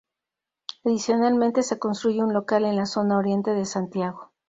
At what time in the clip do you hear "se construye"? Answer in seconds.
1.61-2.23